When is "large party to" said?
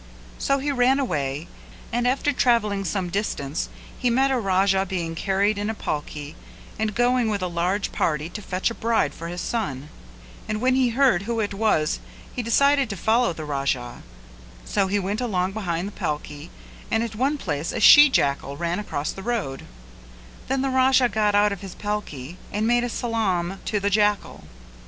7.47-8.41